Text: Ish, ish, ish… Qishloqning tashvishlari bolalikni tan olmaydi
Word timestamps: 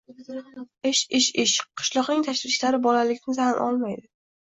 Ish, 0.91 1.01
ish, 1.19 1.27
ish… 1.45 1.53
Qishloqning 1.83 2.27
tashvishlari 2.31 2.83
bolalikni 2.91 3.41
tan 3.45 3.65
olmaydi 3.71 4.07